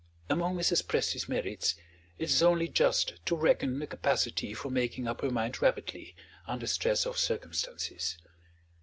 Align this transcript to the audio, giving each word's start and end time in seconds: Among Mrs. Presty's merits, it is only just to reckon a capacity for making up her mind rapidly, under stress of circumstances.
Among 0.31 0.55
Mrs. 0.55 0.83
Presty's 0.85 1.29
merits, 1.29 1.75
it 2.17 2.23
is 2.23 2.41
only 2.41 2.67
just 2.67 3.23
to 3.27 3.35
reckon 3.35 3.79
a 3.83 3.85
capacity 3.85 4.51
for 4.55 4.71
making 4.71 5.07
up 5.07 5.21
her 5.21 5.29
mind 5.29 5.61
rapidly, 5.61 6.15
under 6.47 6.65
stress 6.65 7.05
of 7.05 7.19
circumstances. 7.19 8.17